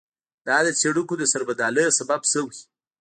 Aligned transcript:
دا 0.47 0.57
د 0.65 0.67
څېړونکو 0.79 1.13
د 1.17 1.23
سربدالۍ 1.33 1.85
سبب 1.99 2.21
شوی. 2.31 2.59